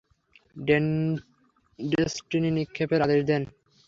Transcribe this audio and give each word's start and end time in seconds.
Destiny 1.79 2.49
নিক্ষেপের 2.51 2.99
আদেশ 3.01 3.21
দিন। 3.25 3.41